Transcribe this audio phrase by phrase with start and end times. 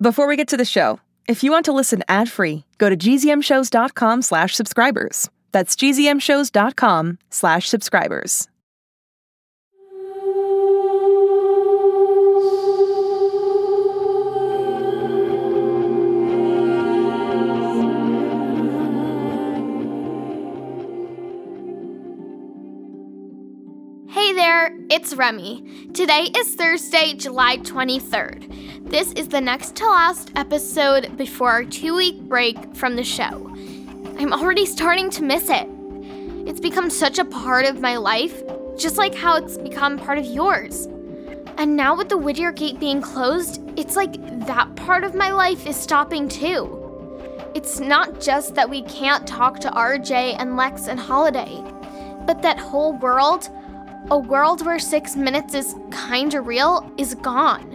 [0.00, 4.22] Before we get to the show, if you want to listen ad-free, go to gzmshows.com
[4.22, 5.30] slash subscribers.
[5.52, 8.48] That's gzmshows.com slash subscribers.
[25.16, 25.64] Remy.
[25.94, 28.90] Today is Thursday, July 23rd.
[28.90, 33.50] This is the next to last episode before our two week break from the show.
[34.18, 35.66] I'm already starting to miss it.
[36.46, 38.42] It's become such a part of my life,
[38.76, 40.84] just like how it's become part of yours.
[41.56, 44.14] And now with the Whittier Gate being closed, it's like
[44.46, 46.82] that part of my life is stopping too.
[47.54, 51.62] It's not just that we can't talk to RJ and Lex and Holiday,
[52.26, 53.48] but that whole world
[54.10, 57.66] a world where six minutes is kinda real is gone.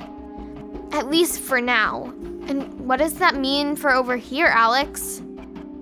[0.93, 2.13] At least for now.
[2.47, 5.21] And what does that mean for over here, Alex?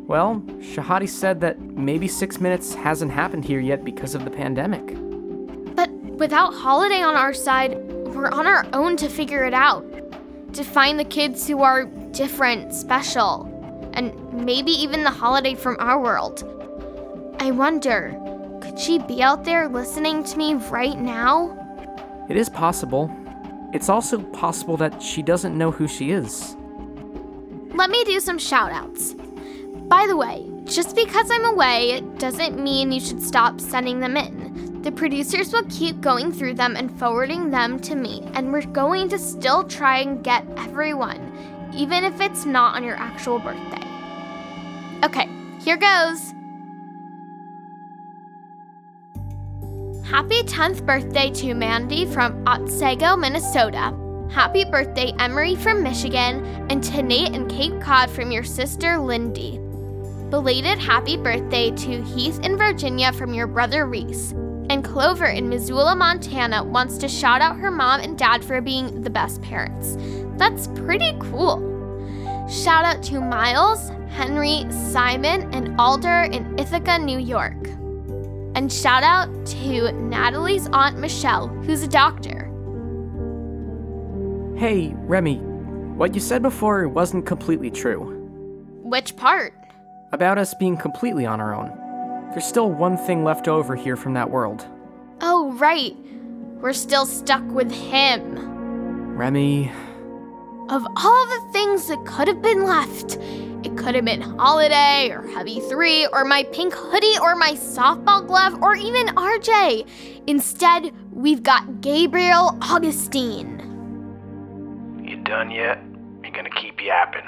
[0.07, 4.95] Well, Shahadi said that maybe six minutes hasn't happened here yet because of the pandemic.
[5.75, 9.85] But without Holiday on our side, we're on our own to figure it out.
[10.53, 13.45] To find the kids who are different, special,
[13.93, 16.43] and maybe even the Holiday from our world.
[17.39, 18.19] I wonder,
[18.61, 21.55] could she be out there listening to me right now?
[22.29, 23.11] It is possible.
[23.73, 26.55] It's also possible that she doesn't know who she is.
[27.73, 29.15] Let me do some shoutouts.
[29.87, 34.81] By the way, just because I'm away doesn't mean you should stop sending them in.
[34.81, 39.09] The producers will keep going through them and forwarding them to me, and we're going
[39.09, 41.31] to still try and get everyone,
[41.73, 43.85] even if it's not on your actual birthday.
[45.03, 45.27] Okay,
[45.59, 46.33] here goes.
[50.09, 53.95] Happy 10th birthday to Mandy from Otsego, Minnesota.
[54.31, 59.59] Happy birthday, Emery from Michigan, and to Nate and Cape Cod from your sister Lindy.
[60.31, 64.31] Belated happy birthday to Heath in Virginia from your brother Reese.
[64.71, 69.03] And Clover in Missoula, Montana wants to shout out her mom and dad for being
[69.03, 69.95] the best parents.
[70.39, 71.59] That's pretty cool.
[72.49, 77.58] Shout out to Miles, Henry, Simon, and Alder in Ithaca, New York.
[78.55, 82.45] And shout out to Natalie's Aunt Michelle, who's a doctor.
[84.57, 85.37] Hey, Remy,
[85.95, 88.15] what you said before wasn't completely true.
[88.83, 89.53] Which part?
[90.11, 91.69] About us being completely on our own.
[92.31, 94.67] There's still one thing left over here from that world.
[95.21, 95.95] Oh, right.
[96.59, 99.15] We're still stuck with him.
[99.17, 99.71] Remy,
[100.69, 103.17] Of all the things that could have been left,
[103.63, 108.25] it could have been Holiday or Heavy 3 or my pink hoodie or my softball
[108.25, 109.87] glove or even RJ.
[110.27, 113.57] Instead, we've got Gabriel Augustine.
[115.03, 115.81] You done yet?
[116.23, 117.27] You gonna keep yapping?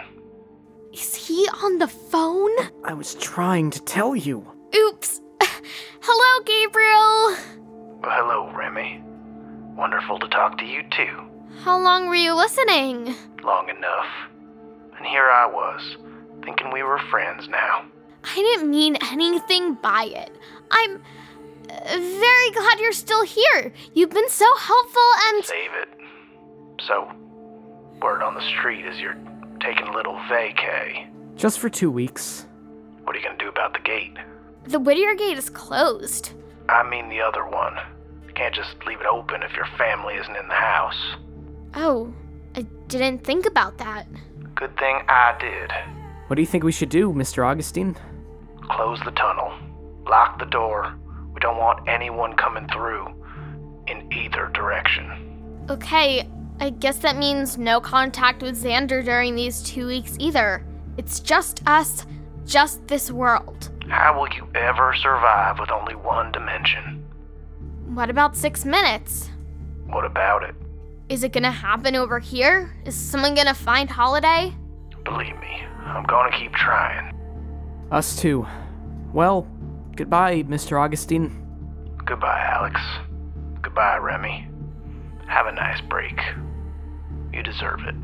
[0.93, 2.51] Is he on the phone?
[2.85, 4.45] I was trying to tell you.
[4.75, 5.21] Oops.
[6.01, 7.35] Hello, Gabriel.
[8.01, 9.03] Well, hello, Remy.
[9.75, 11.21] Wonderful to talk to you too.
[11.63, 13.13] How long were you listening?
[13.43, 14.07] Long enough.
[14.97, 15.97] And here I was,
[16.43, 17.85] thinking we were friends now.
[18.23, 20.31] I didn't mean anything by it.
[20.69, 20.97] I'm
[21.69, 23.73] uh, very glad you're still here.
[23.93, 25.45] You've been so helpful and.
[25.45, 25.89] Save it.
[26.87, 27.11] So,
[28.01, 29.17] word on the street is you're
[29.59, 31.07] taking a little vacay.
[31.35, 32.45] Just for two weeks.
[33.03, 34.15] What are you gonna do about the gate?
[34.65, 36.31] The Whittier Gate is closed.
[36.69, 37.75] I mean the other one.
[38.27, 41.15] You can't just leave it open if your family isn't in the house.
[41.75, 42.13] Oh,
[42.55, 44.07] I didn't think about that.
[44.55, 46.00] Good thing I did.
[46.31, 47.45] What do you think we should do, Mr.
[47.45, 47.97] Augustine?
[48.69, 49.51] Close the tunnel.
[50.07, 50.97] Lock the door.
[51.33, 53.05] We don't want anyone coming through
[53.87, 55.65] in either direction.
[55.69, 56.29] Okay,
[56.61, 60.65] I guess that means no contact with Xander during these two weeks either.
[60.95, 62.05] It's just us,
[62.45, 63.69] just this world.
[63.89, 67.03] How will you ever survive with only one dimension?
[67.87, 69.29] What about six minutes?
[69.87, 70.55] What about it?
[71.09, 72.73] Is it gonna happen over here?
[72.85, 74.55] Is someone gonna find Holiday?
[75.03, 77.13] Believe me, I'm gonna keep trying.
[77.91, 78.45] Us too.
[79.13, 79.47] Well,
[79.95, 80.79] goodbye, Mr.
[80.79, 81.37] Augustine.
[82.05, 82.79] Goodbye, Alex.
[83.61, 84.47] Goodbye, Remy.
[85.27, 86.19] Have a nice break.
[87.33, 87.95] You deserve it.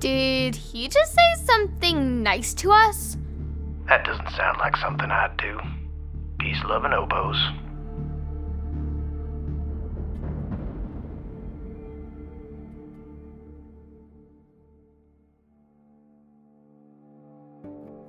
[0.00, 3.16] Did he just say something nice to us?
[3.88, 5.58] That doesn't sound like something I'd do.
[6.38, 7.36] Peace, love, and oboes.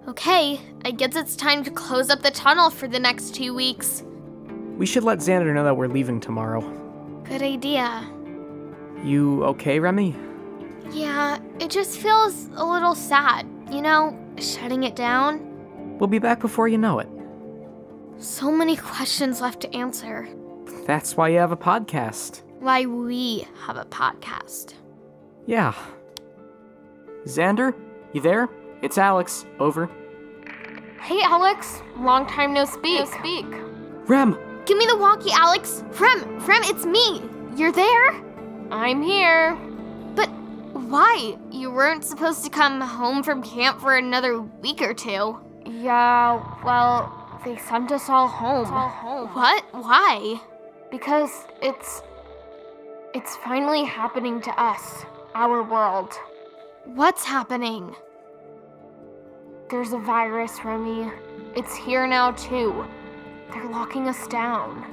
[0.08, 4.04] Okay, I guess it's time to close up the tunnel for the next two weeks.
[4.78, 6.62] We should let Xander know that we're leaving tomorrow.
[7.24, 8.08] Good idea.
[9.04, 10.16] You okay, Remy?
[10.92, 15.98] Yeah, it just feels a little sad, you know, shutting it down.
[15.98, 17.10] We'll be back before you know it.
[18.18, 20.28] So many questions left to answer.
[20.86, 22.44] That's why you have a podcast.
[22.60, 24.76] Why we have a podcast.
[25.48, 25.74] Yeah.
[27.26, 27.74] Xander,
[28.14, 28.50] you there?
[28.86, 29.48] It's Alex.
[29.60, 29.90] Over.
[31.02, 31.82] Hey, Alex.
[31.98, 33.00] Long time no speak.
[33.00, 33.48] No speak.
[34.08, 34.38] Rem!
[34.68, 35.84] Give me the walkie, Alex.
[36.00, 37.24] Rem, Rem, it's me.
[37.56, 38.10] You're there?
[38.70, 39.56] I'm here.
[40.14, 41.36] But why?
[41.50, 45.40] You weren't supposed to come home from camp for another week or two.
[45.66, 48.72] Yeah, well, they sent us all home.
[48.72, 49.30] all home.
[49.30, 49.66] What?
[49.72, 50.40] Why?
[50.92, 52.04] Because it's.
[53.16, 56.14] It's finally happening to us, our world.
[56.84, 57.96] What's happening?
[59.68, 61.12] There's a virus, Remy.
[61.56, 62.86] It's here now, too.
[63.52, 64.86] They're locking us down.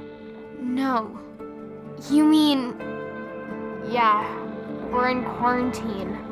[0.59, 1.19] No.
[2.11, 2.81] You mean.
[3.91, 4.25] Yeah,
[4.91, 6.32] we're in quarantine.